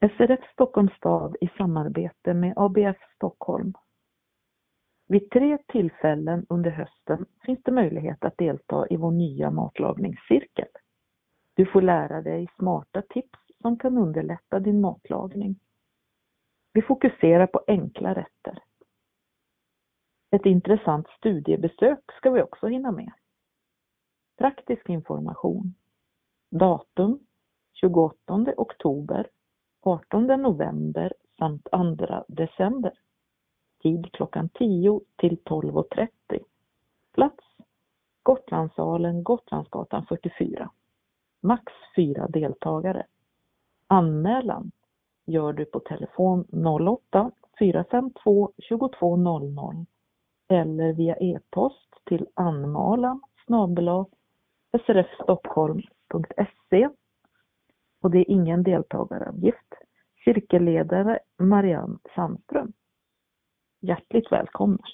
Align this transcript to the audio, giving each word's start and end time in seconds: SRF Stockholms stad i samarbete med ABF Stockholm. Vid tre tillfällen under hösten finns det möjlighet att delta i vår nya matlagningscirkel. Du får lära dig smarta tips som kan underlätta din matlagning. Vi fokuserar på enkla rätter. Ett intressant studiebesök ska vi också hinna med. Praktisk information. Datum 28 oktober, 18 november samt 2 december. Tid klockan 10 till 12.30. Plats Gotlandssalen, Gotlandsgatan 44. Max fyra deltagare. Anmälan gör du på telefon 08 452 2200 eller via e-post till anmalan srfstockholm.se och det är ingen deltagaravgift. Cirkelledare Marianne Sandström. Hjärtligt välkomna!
SRF 0.00 0.52
Stockholms 0.52 0.92
stad 0.92 1.36
i 1.40 1.48
samarbete 1.48 2.34
med 2.34 2.54
ABF 2.56 2.96
Stockholm. 3.14 3.74
Vid 5.08 5.30
tre 5.30 5.58
tillfällen 5.68 6.46
under 6.48 6.70
hösten 6.70 7.26
finns 7.46 7.60
det 7.62 7.72
möjlighet 7.72 8.24
att 8.24 8.38
delta 8.38 8.86
i 8.90 8.96
vår 8.96 9.10
nya 9.10 9.50
matlagningscirkel. 9.50 10.68
Du 11.54 11.66
får 11.66 11.82
lära 11.82 12.22
dig 12.22 12.48
smarta 12.58 13.02
tips 13.02 13.38
som 13.62 13.78
kan 13.78 13.98
underlätta 13.98 14.60
din 14.60 14.80
matlagning. 14.80 15.60
Vi 16.72 16.82
fokuserar 16.82 17.46
på 17.46 17.64
enkla 17.66 18.14
rätter. 18.14 18.62
Ett 20.30 20.46
intressant 20.46 21.08
studiebesök 21.08 22.12
ska 22.16 22.30
vi 22.30 22.42
också 22.42 22.66
hinna 22.66 22.92
med. 22.92 23.12
Praktisk 24.36 24.88
information. 24.88 25.74
Datum 26.50 27.20
28 27.72 28.54
oktober, 28.56 29.30
18 29.88 30.26
november 30.26 31.12
samt 31.38 31.68
2 31.70 32.24
december. 32.28 32.92
Tid 33.82 34.12
klockan 34.12 34.48
10 34.48 35.00
till 35.16 35.38
12.30. 35.44 36.08
Plats 37.14 37.44
Gotlandssalen, 38.22 39.22
Gotlandsgatan 39.22 40.06
44. 40.06 40.70
Max 41.40 41.72
fyra 41.96 42.28
deltagare. 42.28 43.06
Anmälan 43.86 44.70
gör 45.26 45.52
du 45.52 45.64
på 45.64 45.80
telefon 45.80 46.44
08 47.10 47.30
452 47.58 48.52
2200 48.68 49.86
eller 50.48 50.92
via 50.92 51.16
e-post 51.16 51.94
till 52.04 52.26
anmalan 52.34 53.20
srfstockholm.se 54.86 56.88
och 58.00 58.10
det 58.10 58.18
är 58.18 58.30
ingen 58.30 58.62
deltagaravgift. 58.62 59.74
Cirkelledare 60.24 61.18
Marianne 61.38 61.98
Sandström. 62.14 62.72
Hjärtligt 63.80 64.32
välkomna! 64.32 64.84